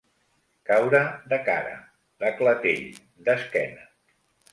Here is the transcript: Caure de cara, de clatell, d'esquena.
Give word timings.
Caure 0.69 1.01
de 1.33 1.37
cara, 1.49 1.75
de 2.23 2.31
clatell, 2.39 2.81
d'esquena. 3.29 3.85